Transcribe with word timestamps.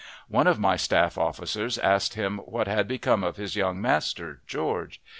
One 0.29 0.47
of 0.47 0.57
my 0.57 0.77
staff 0.77 1.15
officers 1.15 1.77
asked 1.77 2.15
him 2.15 2.39
what 2.45 2.67
had 2.67 2.87
become 2.87 3.23
of 3.23 3.35
his 3.37 3.55
young 3.55 3.79
master, 3.79 4.41
George. 4.47 4.99